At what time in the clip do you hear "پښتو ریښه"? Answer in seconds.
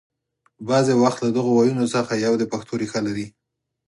2.51-2.99